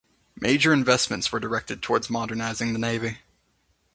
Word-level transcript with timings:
Major 0.35 0.73
investments 0.73 1.31
were 1.31 1.39
directed 1.39 1.83
towards 1.83 2.09
modernizing 2.09 2.73
the 2.73 2.79
navy. 2.79 3.19